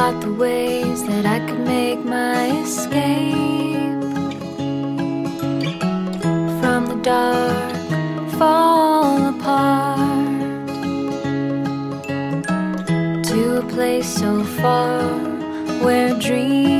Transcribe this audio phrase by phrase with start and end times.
[0.00, 4.00] Plot the ways that I could make my escape
[6.60, 7.70] from the dark,
[8.38, 10.68] fall apart
[13.26, 15.02] to a place so far
[15.84, 16.79] where dreams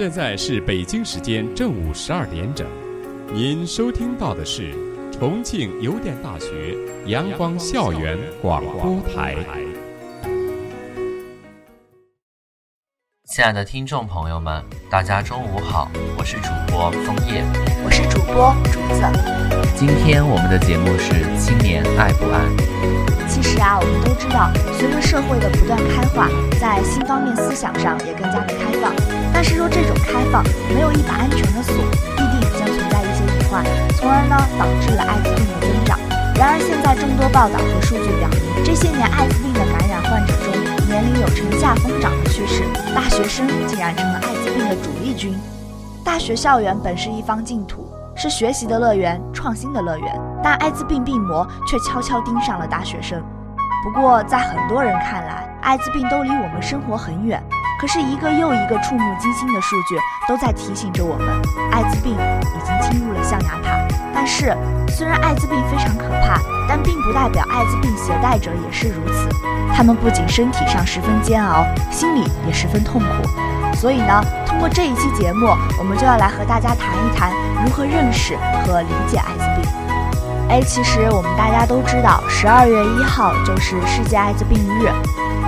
[0.00, 2.66] 现在是北京时间正午十二点整，
[3.34, 4.72] 您收听到的是
[5.12, 6.74] 重庆邮电大学
[7.04, 9.36] 阳光校园广播台。
[13.26, 17.44] 亲爱的听众朋友们，大家中午好，我是主播枫叶，
[17.84, 19.02] 我是主播竹子。
[19.76, 22.40] 今天我们的节目是青年爱不爱？
[23.28, 26.26] 其实啊，我们都知道，随着社会的不断开化，
[26.58, 29.19] 在新方面思想上也更加的开放。
[29.32, 30.44] 但是说这种开放
[30.74, 31.74] 没有一把安全的锁，
[32.16, 33.64] 必定将存在一些隐患，
[33.96, 35.98] 从而呢导致了艾滋病的增长。
[36.36, 40.52] 然而现在众多报道和数据表明，这些年艾滋病的感染患者中，
[40.88, 45.34] 年龄有呈下疯长的趋势，大学生竟然成了艾滋病的主力军。
[46.04, 47.86] 大学校园本是一方净土，
[48.16, 53.22] 是学习的乐园、创新的乐园，但艾滋病病魔却悄悄盯上了大学生。
[53.84, 57.42] 不过，在很多人看来，艾滋病都离我们生活很远。
[57.80, 59.96] 可是，一个又一个触目惊心的数据
[60.28, 61.26] 都在提醒着我们，
[61.72, 63.70] 艾滋病已经侵入了象牙塔。
[64.14, 64.54] 但是，
[64.86, 66.38] 虽然艾滋病非常可怕，
[66.68, 69.28] 但并不代表艾滋病携带者也是如此。
[69.74, 73.74] 他们不仅身体上十分煎熬，心里也十分痛苦。
[73.74, 75.46] 所以呢，通过这一期节目，
[75.78, 77.32] 我们就要来和大家谈一谈
[77.64, 79.70] 如何认识和理解艾滋病。
[80.50, 84.92] 哎，其实我们大家都知道，十二月一号就是世界艾滋病日。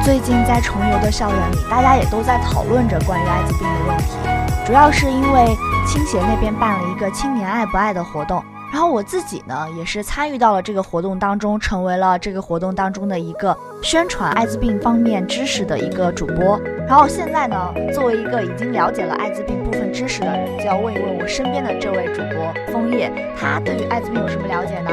[0.05, 5.57] 最近在重游的校园里，大家也都在讨论着关于艾滋病的问题，主要是因为
[5.87, 16.61] 青协那边办了一个青年爱不爱的活动，然后我自己呢也是参与到了这个活动当中，成为了这个活动当中的一个宣传艾滋病方面知识的一个主播。
[16.89, 23.09] 然后现在呢，作为一个已经了解了艾滋病部分知识的人，就要问一问我身边的这位主播枫叶，
[23.41, 24.91] 他对于艾滋病有什么了解呢？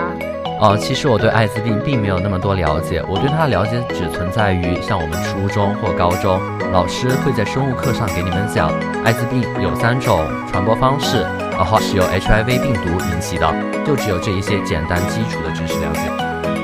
[0.60, 6.38] 哦，其实我对艾滋病并没有那么多了解，我对它的了解只存在于像我们初中或高中，
[6.74, 8.70] 老师会在生物课上给你们讲，
[9.06, 10.20] 艾滋病有三种
[10.52, 11.22] 传播方式，
[11.54, 13.50] 然后是由 HIV 病毒引起的，
[13.88, 16.02] 就只有这一些简单基础的知识了解。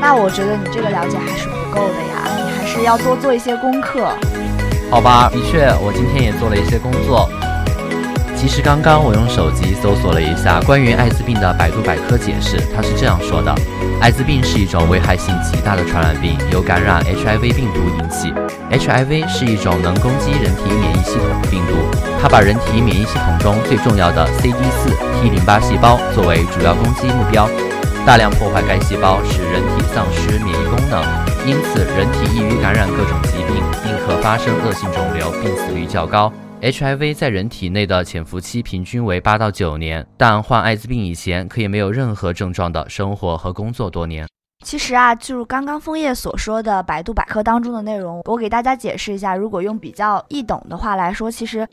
[0.02, 4.10] 那我觉得你这个了解还是不够的呀，你还是要多做一些功课。
[4.92, 7.30] 好吧，的确，我今天也做了一些工作。
[8.36, 13.54] 其实刚刚我用手机搜索了一下关于艾滋病的百度百科解释，它是这样说的：
[14.00, 18.32] 艾滋病是一种危害性极大的传染病，由感染 HIV 病毒引起。
[18.70, 21.74] HIV 是一种能攻击人体免疫系统的病毒，
[22.22, 27.50] 它把人体免疫系统中最重要的 CD4 T 淋巴细胞作为主要攻击目标，
[28.06, 31.02] 大量破坏该细胞，使人体丧失免疫功能，
[31.48, 36.32] 因此人体易于感染各种疾病，并可发生恶性肿瘤，病死率较高。
[36.66, 44.28] HIV 在人体内的潜伏期平均为八到九年，但患艾滋病以前可以没有任何症状的生活和工作多年。
[44.66, 49.36] 其实啊，就刚刚枫叶所说的百度百科当中的内容，我给大家解释一下。
[49.36, 51.68] 如果用比较易懂的话来说，其实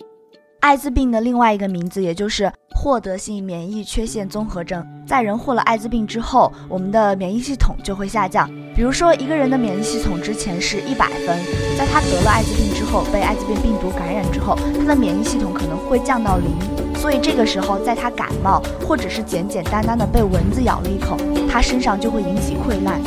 [0.61, 4.87] 艾滋病的另外一个名字，也就是获得性免疫缺陷综合症。
[5.07, 8.47] 在人获了艾滋病之后，我们的免疫系统就会下降。
[8.77, 11.39] 比如说，一个人的免疫系统之前是一百分，
[11.79, 16.51] 在他得了艾滋病之后，被艾滋病病毒感染之后，他的免疫系统可能会降到零。
[16.95, 21.17] 所以这个时候，在他感冒或者是简简单单的被蚊子咬了一口，
[21.51, 23.01] 他身上就会引起溃烂。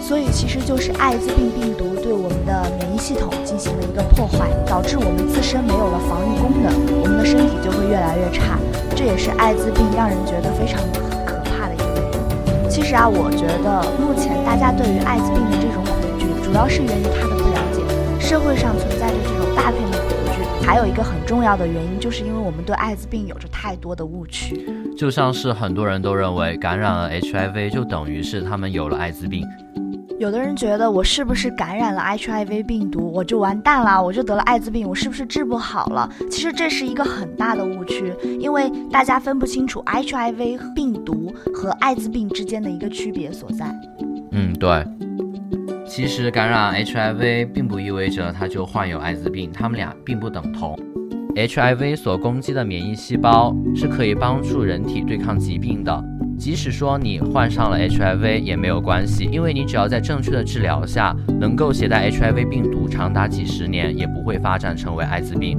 [0.00, 8.56] 所以其实就是艾滋病病毒对我们的免疫系统进行了一个破坏，导致我们自身没有了防御功能，我们的身体就会越来越差。
[8.96, 10.80] 这也是艾滋病让人觉得非常
[11.26, 12.70] 可怕的一个原因。
[12.70, 17.27] 其实啊，我觉得目前大家对于艾滋病的这种恐惧，主要是源于他。
[18.28, 24.66] 社会上存在着这种大片的恐惧，还有一个很重要的原因，就是因为我们对艾滋病有着太多的误区。
[24.94, 29.46] 就像是很多人都认为感染了 HIV 就等于是他们有了艾滋病。
[30.18, 36.06] 有的人觉得我是不是感染了 HIV 病毒，我就完蛋了，我就得了艾滋病，我是不是治不好了？
[36.30, 43.74] 其实这是一个很大的误区，因为大家分不清楚 HIV 病毒和艾滋病之间的一个区别所在。
[44.32, 44.84] 嗯，对。
[45.88, 50.78] 其实感染 HIV 并不意味着他就患有艾滋病，他们俩并不等同。
[51.34, 56.04] HIV 所攻击的免疫细胞是可以帮助人体对抗疾病的。
[56.38, 65.58] 即使说你患上了 HIV 也没有关系，因为你只要在正确的治疗下，能够携带 HIV 病毒长达几十年，也不会发展成为艾滋病，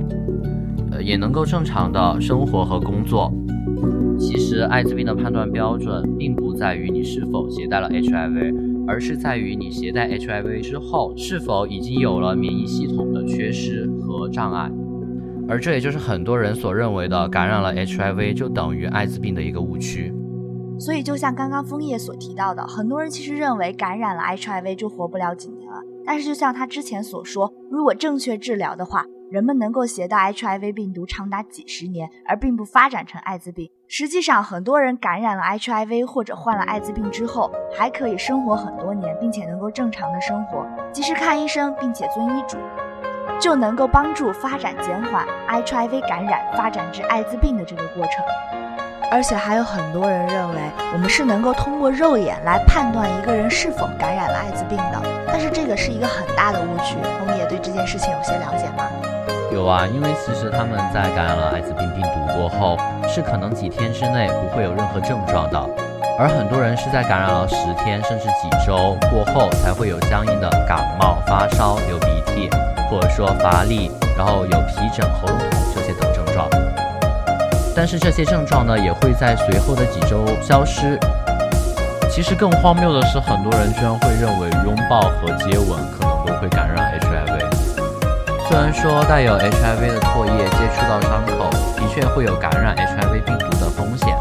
[0.91, 3.33] 呃，也能够正常的生活和工作。
[4.17, 14.71] 其实艾滋病的判断标准并不在于你是否携带了 HIV，而是在于你携带 HIV 之后是否已经有了免疫系统的缺失和障碍。
[15.47, 20.11] 而这也就是很多人所认为的感染了 HIV 就等于艾滋病的一个误区。
[20.79, 25.81] 所以，就像刚刚枫叶所提到的，很多人其实认为感染了 HIV 就活不了几年了。
[26.05, 33.69] 但是，就像他之前所说，如果正确治疗的话，人们能够携带 HIV 病毒长达几十年，而并不发展成艾滋病。
[33.87, 42.57] 实际上，很多人感染了 HIV 或者患了艾滋病之后，还可以生活很多年，并且能够正常的生活，及时看医生，并且遵医嘱，
[43.39, 48.23] 就能够帮助发展减缓 HIV 感染发展至艾滋病的这个过程。
[49.11, 50.55] 而且还有很多人认为，
[50.93, 56.95] 我们是能够通过肉眼来判断一个人是否感染了艾滋病的，但是这个是一个很大的误区。
[57.19, 58.87] 我们也对这件事情有些了解吗？
[59.59, 62.77] 有啊，因为其实他们在感染了艾滋病病毒过后，
[63.09, 65.59] 是可能几天之内不会有任何症状的，
[66.17, 72.49] 而很多人是在感染了十天甚至几周过后才会有相应的感冒、发烧、流鼻涕，
[72.89, 76.47] 或者说乏力，然后有皮疹、喉咙痛这些等症状。
[77.75, 80.97] 但是这些症状呢，也会在随后的几周消失。
[82.09, 86.08] 其实更荒谬的是，很多人居然会认为拥抱和接吻。
[88.49, 94.17] 虽然说带有 HIV 的唾液接触到伤口，的确会有感染 HIV 病毒的风险，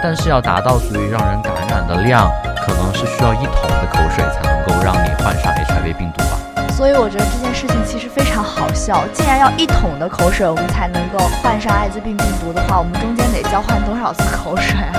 [0.00, 2.30] 但是要达到足以让人感染的量，
[2.64, 6.38] 可能是需要一桶的口水才能够让你患上 HIV 病毒吧。
[6.70, 14.94] 所以我觉得这件事情其实非常好笑，既然要一桶的口水我们才能够患上艾滋病病毒的话，我们中间得交换多少次口水啊？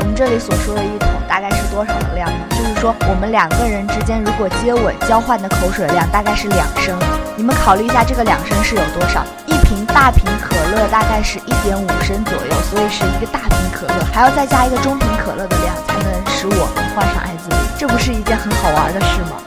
[0.00, 2.57] 我们这里所说的一桶大概是多少的量呢？
[2.80, 6.96] 说我们两个人之间如果接吻交换的口水量大概是两升，
[7.36, 9.24] 你们考虑一下这个两升是有多少？
[9.46, 19.42] 一瓶大瓶可乐大概是一点五升左右，所以是一个大瓶可乐，还要再加一个中瓶可乐的量才能使我们患上艾滋病，这不是一件很好玩的事吗？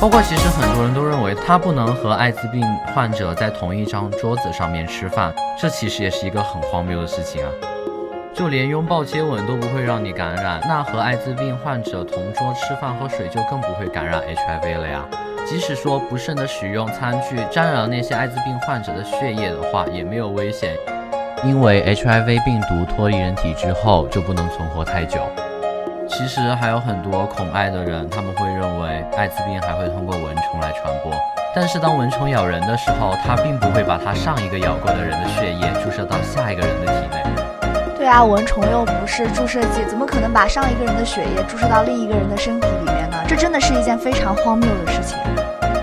[0.00, 7.50] 包括其实很多人都认为他不能和艾滋病患者在同一张桌子上面吃饭，这其实也是一个很荒谬的事情啊！
[8.34, 15.04] 就连拥抱接吻都不会让你感染，那和艾滋病患者同桌吃饭喝水就更不会感染 HIV 了呀！
[15.46, 20.76] 即使说不慎的使用餐具沾染了那些艾滋病患者的血液的话，也没有危险，
[21.44, 25.20] 因为 HIV 病毒脱离人体之后就不能存活太久。
[26.08, 31.12] 其实还有很多恐艾的人，他们会认为艾滋病还会通过蚊虫来传播。
[31.54, 37.43] 但是当蚊虫咬人的时候，它并不会把它上一个咬过的人的血液注射到下一个人的体内。
[38.04, 43.16] 对啊，蚊虫又不是注射剂，怎么可能把上一个人的血液注射到另一个人的身体里面呢？
[43.26, 45.16] 这真的是一件非常荒谬的事情。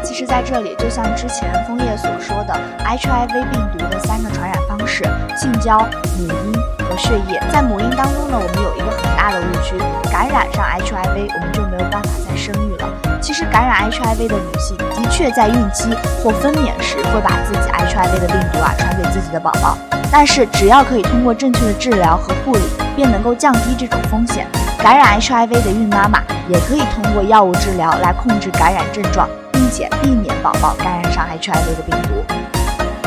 [0.04, 2.54] 其实，在这里，就像之前枫叶所说的
[2.86, 5.04] ，HIV 病毒的三个传染方式：
[5.36, 5.80] 性交、
[6.20, 6.54] 母婴
[6.86, 7.42] 和血液。
[7.52, 9.76] 在母婴当中呢，我们有一个很大的误区，
[10.12, 12.88] 感染上 HIV，我们就没有办法再生育了。
[13.20, 15.90] 其实，感染 HIV 的女性的确在孕期
[16.24, 19.76] 或分娩时会把自己 HIV 的病毒啊传给自己的宝宝，
[20.12, 22.62] 但是只要可以通过正确的治疗和护理，
[22.96, 24.46] 便能够降低这种风险。
[24.78, 29.28] 感染 HIV 的孕妈妈也可以通过药物治疗来控制感染症状。
[29.62, 32.26] 并且避免宝宝感染上 HIV 的病毒。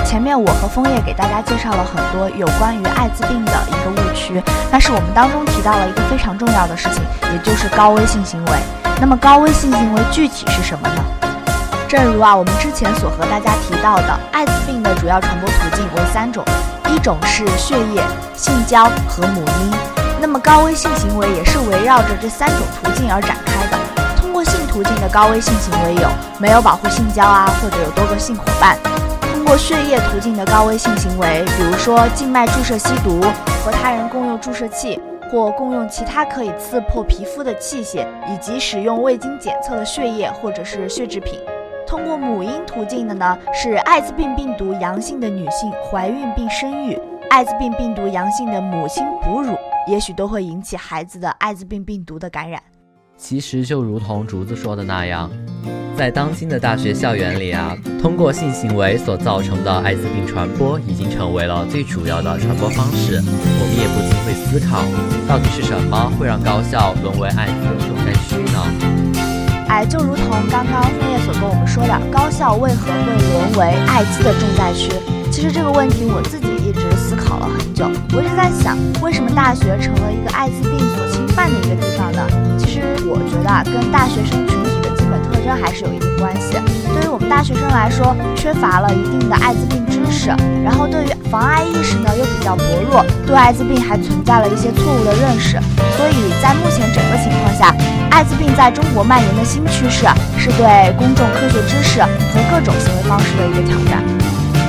[0.02, 8.52] 前面我和枫叶给大家介绍了很多有关于艾滋病的一个误区，但是我们当中提到了一个非常重要的事情，也就是高危性行为。
[8.98, 11.23] 那么高危性行为具体是什么呢？
[11.94, 16.44] 正如啊我们之前所和大家提到的，艾滋病的主要传播途径为三种，
[16.88, 18.02] 一种是血液、
[18.34, 19.70] 性交和母婴。
[20.20, 23.78] 那么高危性行为也是围绕着这三种途径而展开的。
[24.16, 26.08] 通过性途径的高危性行为有
[26.40, 28.76] 没有保护性交啊，或者有多个性伙伴；
[29.32, 33.20] 通过血液途径的高危性行为，比如说静脉注射吸毒、
[33.64, 41.38] 和他人共用注射器或共用其他可以刺破皮肤的器械，以及使用未经检测的血液或者是血制品。
[41.86, 46.98] 通过母婴途径的呢，是艾滋病病毒阳性的女性怀孕并生育，
[47.30, 52.60] 艾滋病病毒阳性的母亲哺乳，也许都会引起孩子的艾滋病病毒的感染。
[53.16, 55.30] 其实就如同竹子说的那样，
[55.96, 63.22] 在当今的大学校园里啊，通过性行为所造成的艾滋病传播已经成为了最主要的传播方式。
[63.22, 64.82] 我们也不禁会思考，
[65.28, 68.93] 到底是什么会让高校沦为艾滋重灾区呢？
[69.74, 74.88] 哎，就如同刚刚枫叶所跟我们说的，高校为何会沦为艾滋的重灾区？
[75.32, 82.22] 其实这个问题我自己一直思考了很久，我一直在想，为什么大学成了一个艾滋病所侵犯的一个地方呢？
[82.56, 84.63] 其实我觉得啊，跟大学生群
[85.44, 86.56] 体的基本特征还是有一定关系。
[86.94, 90.28] 对于我们大学生来说，缺乏了一定的艾滋病知识，
[90.64, 95.60] 然后对于防艾意识呢又比较薄弱，对艾滋病还存在了一些错误的认识。
[95.96, 97.74] 所以在目前整个情况下，
[98.10, 100.06] 艾滋病在中国蔓延的新趋势
[100.38, 104.02] 是对公众科学知识和各种行为方式的一个挑战。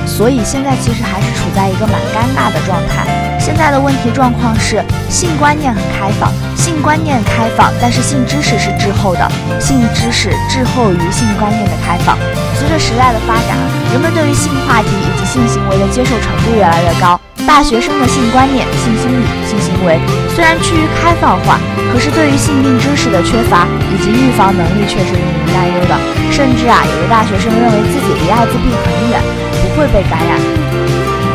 [0.06, 3.25] 所以现在其实还是处在一个蛮尴尬的状态。
[3.46, 9.22] 现在的问题状况是，性观念很开放，性观念开放，但是性知识是滞后的，
[9.60, 12.18] 性知识滞后于性观念的开放。
[12.58, 13.54] 随着时代的发展，
[13.94, 17.14] 人们对于性话题以及性行为的接受程度越来越高。
[17.46, 19.94] 大学生的性观念、性心理、性行为
[20.34, 21.60] 虽然趋于开放化，
[21.94, 23.62] 可是对于性病知识的缺乏
[23.94, 25.94] 以及预防能力却是令人担忧的。
[26.34, 29.22] 甚至啊，有的大学生认为自己离艾滋病很远，
[29.62, 30.34] 不会被感染。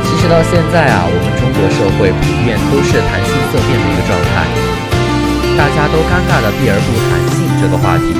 [0.03, 4.48] 其实到现在啊，我们中国社会普遍都是谈性色变的一个状态，
[5.58, 8.15] 大家都尴尬的避而不谈性这个话题。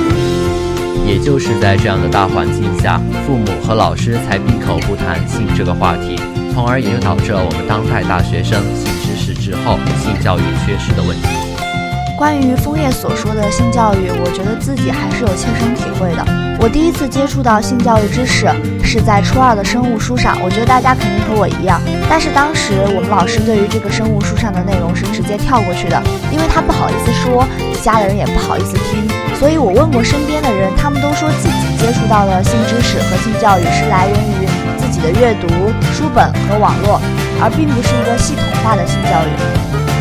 [1.08, 6.20] 也就是在这样的大环境下，父母和老师才闭口不谈性这个话题。
[6.52, 11.41] 从而也就导致了我们当代大学生性知识滞后、性教育缺失的问题。
[12.18, 16.24] 关于枫叶所说的性教育，我觉得自己还是有切身体会的。
[16.60, 18.46] 我第一次接触到性教育知识
[18.84, 21.80] 是在初二的生物书上，我觉得大家肯定和我一样。
[22.08, 26.00] 但是当时我们老师对于这个生物书上的内容是直接跳过去的，
[26.30, 29.02] 因为他不好意思说，底下的人也不好意思听。
[29.34, 34.46] 所以我问过身边的人，他们都说自己接触到的性知识和性教育是来源于
[34.78, 35.00] 自己。
[35.02, 35.48] 的阅读
[35.92, 37.00] 书本和网络，
[37.42, 39.91] 而并不是一个系统化的性教育。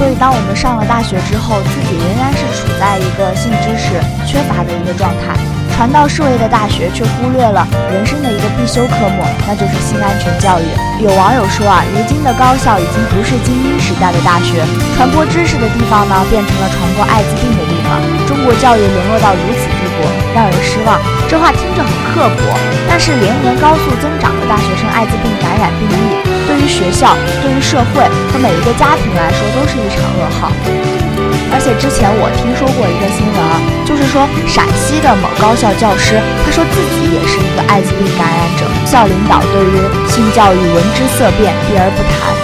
[0.00, 5.49] 所以，当我们上了大学之后，自己仍然是处在一个性知识缺乏的一个状态。
[5.80, 10.68] 传道授业的大学却忽略了人生的一个必修科目，那就是性安全教育。
[11.00, 14.60] 有网友说啊，如今的高校已经不是精英时代的大学，
[14.92, 17.96] 传播知识的地方呢，变成了传播艾滋病的地方。
[18.28, 20.04] 中国教育沦落到如此地步，
[20.36, 21.00] 让人失望。
[21.24, 22.52] 这话听着很刻薄，
[22.84, 30.52] 但是连年高速增长的大学生艾滋病感染病例，对于学校、对于社会和每一个家庭来说，都是一场噩耗。
[31.52, 33.56] 而且之前我听说过一个新闻啊，
[34.10, 39.78] 说陕西的某高校教师，他说自己也是一个艾滋病感染者，校领导对于
[40.10, 42.34] 性教育闻之色变，避而不谈。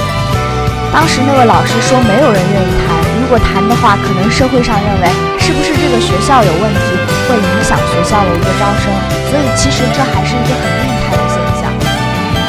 [0.94, 5.10] 当时那位老师说，没有人愿意谈，如果谈的话，可能社会上认为
[5.42, 6.80] 是不是这个学校有问题。
[7.26, 8.86] 会影响学校的一个招生，
[9.26, 11.66] 所以其实这还是一个很病态的现象。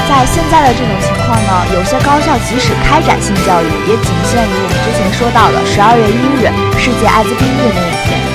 [0.06, 6.46] 在现在的这种情况呢，有些高校即使开展性教育，也仅限于我们之前说到的十二月一日
[6.78, 8.27] 世界艾滋病日那一天。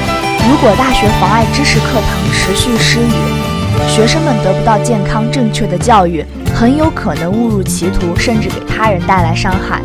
[0.48, 6.24] 如果大学妨碍知识课堂持续施语，学生们得不到健康正确的教育，
[6.54, 9.80] 很有可能误入歧途，甚至给他人带来伤害。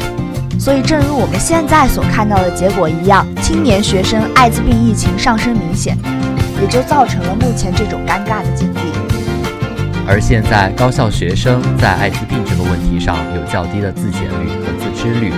[0.59, 5.97] 所以，正如我们现在所看到的结果一样，青年学生艾滋病疫情上升明显。
[6.59, 8.79] 也就造成了目前这种尴尬的境地。
[10.07, 15.31] 而现在，高校学生在艾滋病这个问题上有较低的自检率和自知率。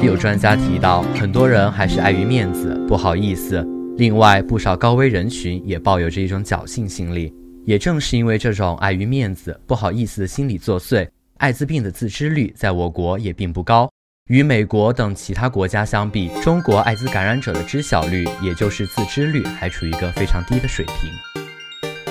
[0.00, 3.62] 有专家提到，很多人还是碍于面子，不好意思。
[3.96, 7.32] 另外，不少高危人群也抱有着一种侥幸心理。
[7.64, 13.88] 也正是因为这种碍于面子、不好意思的心理作祟，艾滋病的自知率在我国也并不高。
[14.28, 21.10] 与美国等其他国家相比，中国艾滋感染者的知晓率，也就是自知率，还处于一个非常低的水平。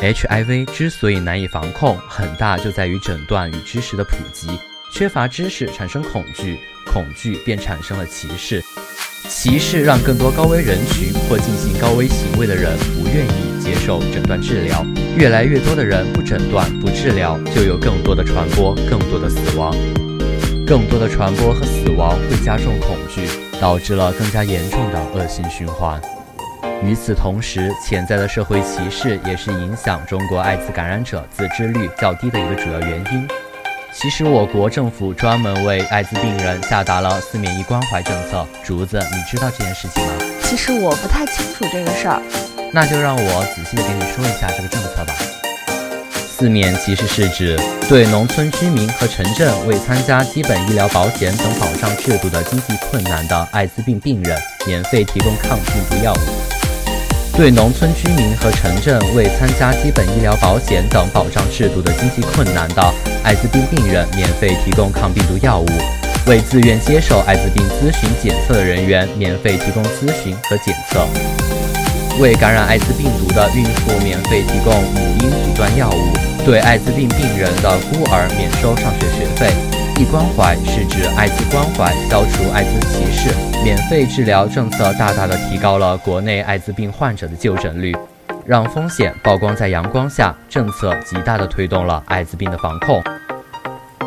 [0.02, 4.48] HIV 之所以难以防控，很大就在于诊断与知识的普及。
[4.94, 8.64] 缺乏知识产生恐惧，恐惧便产生了歧视，
[9.28, 14.86] 歧视让更多高危人群或进行高危行为的人不愿意接受诊断治疗。
[15.18, 19.76] 越来越多的人不诊断不治疗，就有更多的传播，更多的死亡。
[20.64, 23.28] 更多的传播和死亡会加重恐惧，
[23.60, 26.00] 导致了更加严重的恶性循环。
[26.84, 33.28] 与此同时，潜在的社会歧视也是影响中国艾滋感染者自知率较低的一个主要原因。
[33.96, 38.46] 其实，我国政府专门为艾滋病人下达了四免一关怀政策。
[38.64, 40.14] 竹子，你知道这件事情吗？
[40.44, 42.22] 其实我不太清楚这个事儿。
[42.74, 45.14] 那就让我仔细的给你说一下这个政策吧。
[46.28, 56.63] 四免其实是指对农村居民和城镇未参加基本医疗保险等保障制度的经济困难的艾滋病病人，免费提供抗病毒药物。
[57.36, 62.94] 对农村居民和城镇未参加基本医疗保险等保障制度的经济困难的
[63.24, 65.66] 艾滋病病人，免费提供抗病毒药物。
[66.28, 71.06] 为自愿接受艾滋病咨询检测的人员，免费提供咨询和检测。
[72.20, 76.46] 为感染艾滋病毒的孕妇，免费提供母婴阻断药物。
[76.46, 79.50] 对艾滋病病人的孤儿免收上学学费，
[80.00, 83.30] 一关怀是指艾滋关怀，消除艾滋歧视，
[83.64, 87.96] 免费治疗政策大大的提高了国内艾滋病患者的就诊率，
[88.46, 93.04] 让风险曝光在阳光下，政策极大的推动了艾滋病的防控。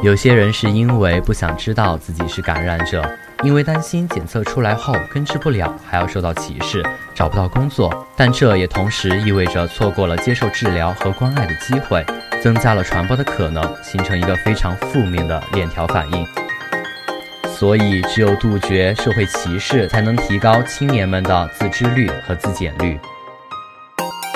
[0.03, 3.09] 有些人是因为不想知道自己是感染者。
[3.43, 6.83] 因为担心检测出来后根治不了，还要受到歧视，
[7.15, 12.03] 找不到工作，但这也同时意味着错过了接受治疗和关爱的机会，
[12.47, 16.25] 增加了传播的可能，形成一个非常负面的链条反应。
[17.45, 23.01] 所以，只有杜绝社会歧视，才能提高青年们的自知率和自检率。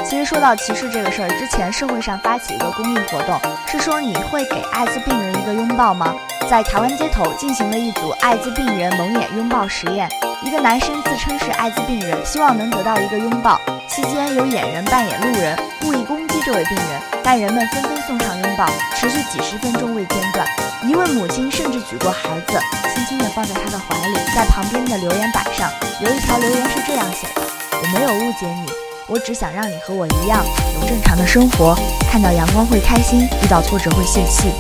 [0.05, 6.13] 其实说到歧视这个事儿，之前社会上发起一个公益活动，是说你会给艾滋病人一个拥抱吗？
[6.51, 10.09] 在台湾街头进行了一组艾滋病人蒙眼拥抱实验。
[10.43, 13.61] 一个男生自称是艾滋病人，希望能得到一个拥抱。
[13.87, 20.47] 期间有演员扮演路人，故意攻击这位病人，但人们纷纷送上拥抱，持续几十分钟未间断。
[20.89, 22.59] 一位母亲甚至举过孩子，
[22.95, 24.15] 轻轻地放在他的怀里。
[24.35, 27.43] 在旁边的留言板上，有一条留言是这样写的
[27.77, 28.67] ：“我没有误解你，
[29.09, 30.43] 我只想让你和我一样
[30.81, 31.77] 有正常的生活，
[32.11, 34.51] 看到阳光会开心，遇到挫折会泄气。”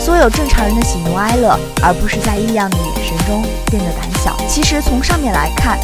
[0.00, 4.34] 所有正常人的喜怒哀乐，而不是在异样的眼神中变得胆小。
[4.48, 5.78] 其实从上面来看，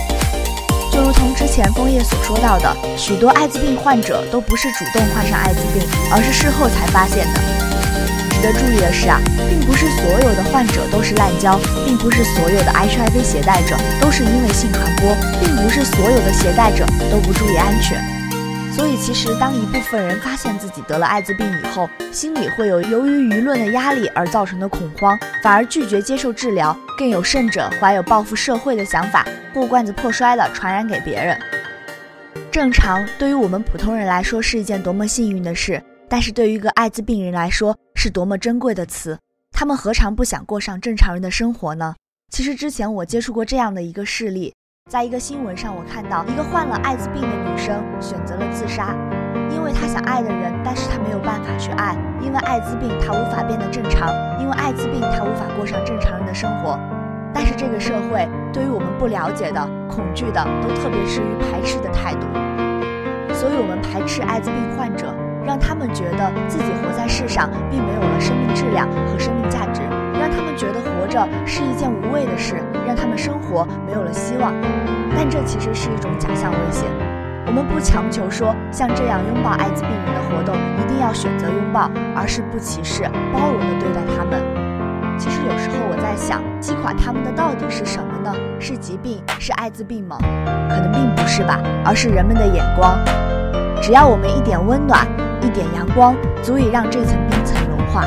[0.90, 7.40] 就如同之前枫叶所说到的，许多艾滋病患者都不是主动患上艾滋病，而是事后才发现的。
[8.30, 18.15] 值得注意的是啊，并不是所有的患者都是滥交，并不是所有的 HIV 携带者都是因为性传播，并不是所有的携带者都不注意安全。
[18.76, 31.40] 所以，其实当一部分人发现自己得了艾滋病以后，心里会有由于舆论的压力而造成的恐慌，反而拒绝接受治疗，更有甚者怀有报复社会的想法，破罐子破摔的传染给别人。
[32.52, 39.18] 正常对于我们普通人来说是一件多么幸运的事，但是对于一个艾滋病人来说是多么珍贵的词。
[39.52, 41.94] 他们何尝不想过上正常人的生活呢？
[42.30, 44.52] 其实之前我接触过这样的一个事例。
[44.88, 48.94] 在一个新闻上，我看到一个患了艾滋病的女生选择了自杀，
[49.50, 56.78] 因为她想爱的人，但是她没有办法去爱，因为艾滋病她无法变得正常，因为艾滋病她无法过上正常人的生活。
[57.34, 62.22] 但是这个社会对于我们不了解的、恐惧的，都特别是于排斥的态度，
[63.34, 65.12] 所以我们排斥艾滋病患者，
[65.44, 69.82] 让他们觉得自己活在世上并没有了生命质量和生命价值。
[70.14, 74.54] 让他们觉得活着是一件无谓的事，让他们生活没有了希望。
[75.14, 76.84] 但这其实是一种假象危险。
[77.46, 84.42] 我们不强求说像这样拥抱艾滋病人的活动一定要选择拥抱，而是不歧视、包容地对待他们。
[85.18, 88.34] 其实有时候我在想，击垮他们的到底是什么呢？
[88.60, 89.22] 是疾病？
[89.38, 90.18] 是艾滋病吗？
[90.68, 92.98] 可能并不是吧，而是人们的眼光。
[93.80, 95.06] 只要我们一点温暖，
[95.40, 98.02] 一点阳光，足以让这层冰层融化。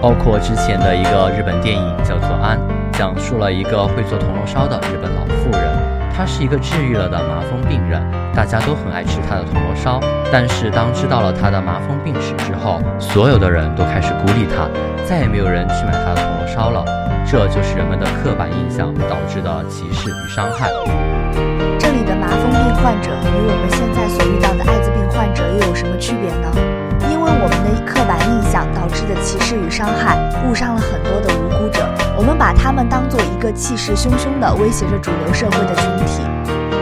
[0.00, 2.56] 包括之前的一个日本电影叫做《安》，
[2.96, 5.62] 讲述了一个会做铜锣烧的日本老妇人，
[6.14, 8.00] 她是一个治愈了的麻风病人，
[8.32, 9.98] 大家都很爱吃她的铜锣烧。
[10.30, 14.68] 但是当知道了她的麻风病史之后，所有的人都开始孤立她，
[15.04, 16.84] 再也没有人去买她的铜锣烧了。
[17.26, 20.70] 这就是人们的刻板印象导致的歧视与伤害。
[21.78, 26.77] 这里的麻风病患者与我们现在所遇到的艾滋病患者又有什么区别呢？
[27.28, 31.86] 我们的刻板印象导致的歧视与伤害，误伤了很多的无辜者。
[32.16, 36.22] 我们把他们当做一个气势汹汹的威胁着主流社会的群体，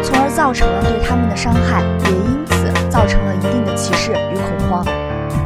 [0.02, 4.84] 从而造成了对他们的伤害，也因此造成了一定的歧视与恐慌。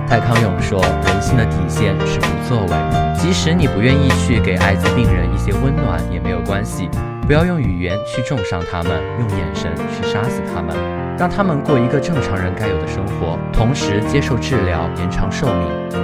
[0.07, 2.75] 蔡康永说：“人性的底线是不作为，
[3.17, 6.89] 即使你不愿意去给艾滋病人一些温暖也没有关系。
[7.27, 10.75] 不要用语言去重伤他们，用眼神去杀死他们。”
[11.18, 16.01] 让他们过一个正常人该有的生活，同时接受治疗，延长寿命。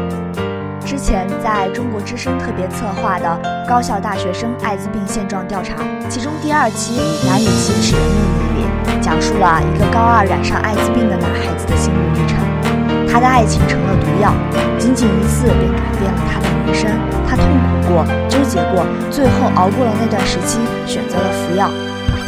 [0.84, 3.26] 之前在中国之声特别策划的
[3.68, 5.74] 《高校大学生艾滋病现状调查》，
[6.08, 8.14] 其中第二期《男女奇齿的秘
[8.54, 8.62] 密》
[8.94, 12.38] 里，讲述了一个高二染上艾滋病的男孩子的心路历程。
[13.08, 14.32] 他的爱情成了毒药，
[14.78, 16.90] 仅仅一次便改变了他的人生。
[17.26, 21.68] 他痛苦过，纠结过，最后熬过了那段时期，选择了服药。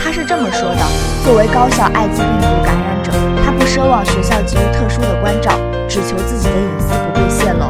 [0.08, 0.80] 他是这么说的：
[1.22, 3.12] 作为高校艾滋病毒感染者，
[3.44, 5.52] 他不奢望学校给予特殊的关照，
[5.86, 7.68] 只求自己的隐私不被泄露。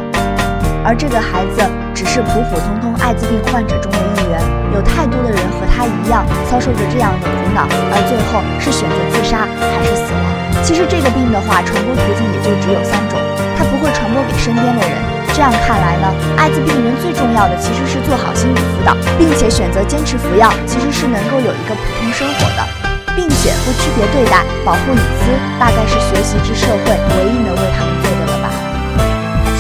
[0.87, 4.39] 而这个孩子只是普普通通艾滋病患者中的一员，
[4.73, 10.63] 有太多的人和他一样遭受着这样的苦恼，而最后是选择自杀还是死亡。
[10.63, 13.19] 其实这个病的话，传播途径也就只有三种，
[13.59, 15.18] 它不会传播给身边的人。
[15.39, 22.67] 这样看来呢，艾滋病人最重要的其实是做好心理辅导，并且选择坚持服药，其实是能够有一个普通生活的，
[23.15, 28.51] 并且不区别对待，保护隐私，大概是学习之社会唯一能为他们做的了吧。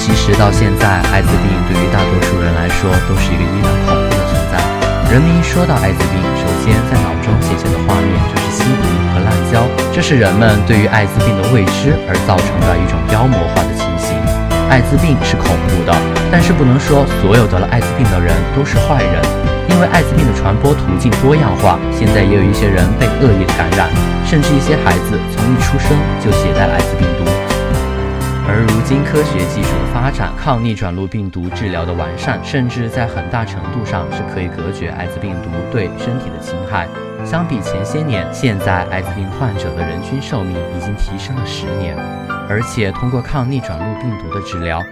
[0.03, 4.59] 其实到现在，艾滋病对于大多数人来说都是一个依然恐怖的存在。
[5.15, 8.83] 人们一说到艾滋病，首先在脑中显现的画面就是吸毒
[9.15, 9.63] 和滥交，
[9.95, 13.87] 这是人们对于艾滋病的未知而造成的一种妖魔化的情。
[14.71, 15.93] 艾滋病是恐怖的，
[16.31, 19.23] 但是不能说所有得了艾滋病的人都是坏人，
[19.71, 21.79] 因为艾滋病的传播途径多样化。
[21.91, 23.89] 现在也有一些人被恶意的感染，
[24.27, 27.25] 甚至一些孩子从一出生就携带了艾滋病毒。
[28.47, 36.87] 而如今科学技术的发展，抗逆转录病毒治疗的完善，甚至在很大程度上是可以隔绝艾滋病毒对身体的侵害。
[37.25, 41.97] 相比前些年，现在艾滋病患者的人均寿命已经提升了十年，
[42.49, 44.83] 而且通过抗逆转录病毒的治疗，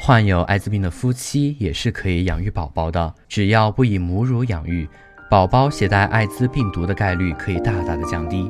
[0.00, 3.12] 患有艾滋病的夫妻也是可以养育宝宝的。
[3.28, 4.88] 只要不以母乳养育，
[5.28, 8.48] 宝宝携带艾滋病毒的概率可以大大的降低。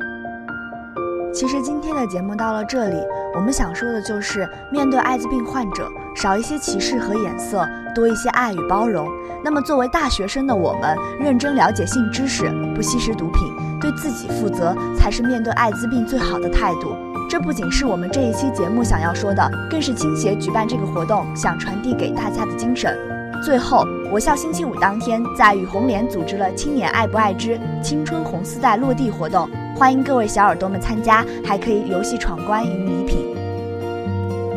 [1.33, 2.97] 其实今天的节目到了这里，
[3.35, 9.09] 我们想说的就是，面对艾滋病患者，少一些歧视和眼色，多一些爱与包容。
[9.43, 16.95] 那么，作为大学生的我们，认真了解性知识，不吸食毒品，对自己负责，才是面对艾滋病最好的态度。
[17.33, 22.95] 这不仅是我们这一期节目想要说的，更是青协举办这个活动想传递给大家的精神。
[23.43, 29.49] 最后，我校星期五当天在与红莲组织了“青年爱不爱之青春红丝带”落地活动。
[29.75, 33.25] 欢迎各位小耳朵们参加，还可以游戏闯关赢礼品。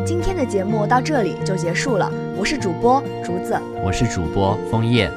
[0.04, 5.10] 今天的节目到这里就结束了，我是主播竹子，我是主播枫叶。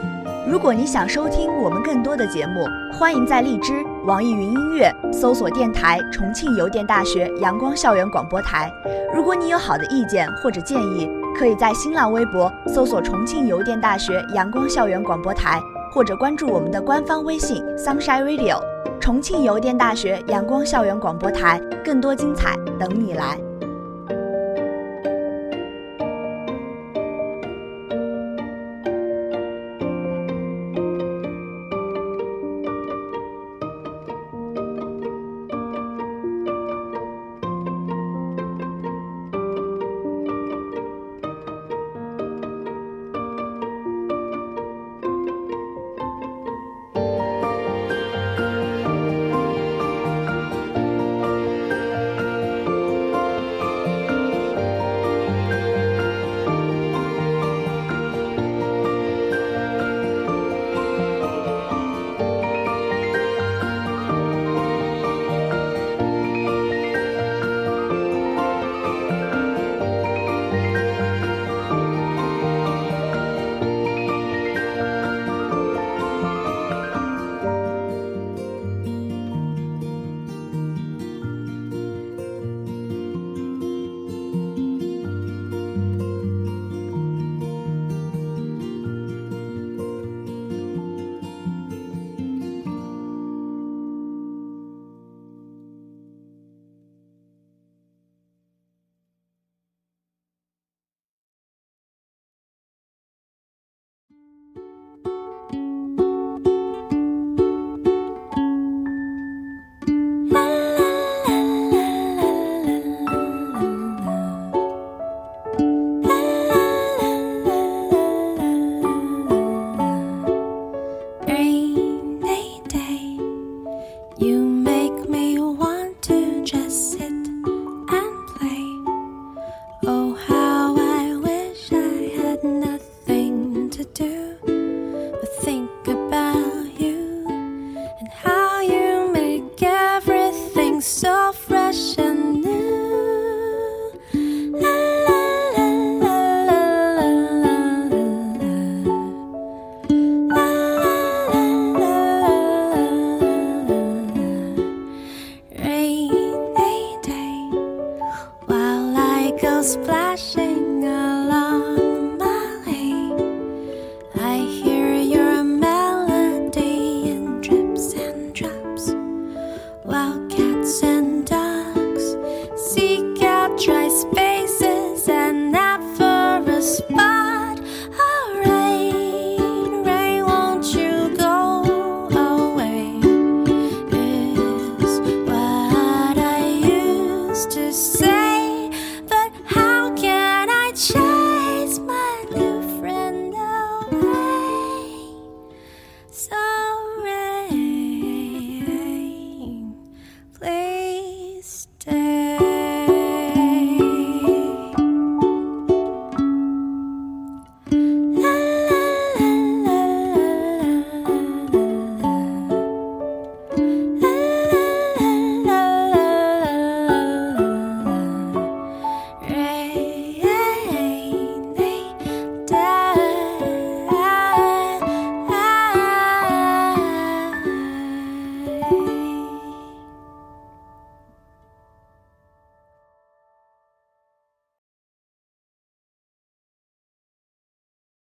[0.50, 8.68] 如果你想收听我们更多的节目，欢迎在荔枝、网易云音乐搜索电台重庆邮电大学阳光校园广播台。
[9.14, 11.08] 如果你有好的意见或者建议，
[11.38, 18.60] 可以在新浪微博搜索重庆邮电大学阳光校园广播台，或者关注我们的官方微信 Sunshine Radio。
[19.00, 23.40] 重庆邮电大学阳光校园广播台，更多精彩等你来。